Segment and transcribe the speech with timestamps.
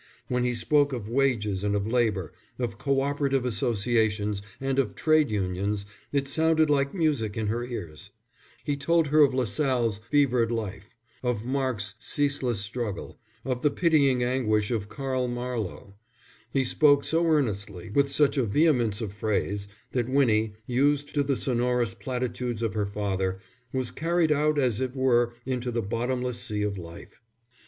[0.29, 5.31] When he spoke of wages and of labour, of Co operative Associations and of Trades
[5.31, 8.09] Unions, it sounded like music in her ears.
[8.63, 14.71] He told her of Lassalle's fevered life, of Marx' ceaseless struggle, of the pitying anguish
[14.71, 15.93] of Carl Marlo.
[16.51, 21.35] He spoke so earnestly, with such a vehemence of phrase, that Winnie, used to the
[21.35, 23.37] sonorous platitudes of her father,
[23.71, 27.21] was carried out as it were into the bottomless sea of life.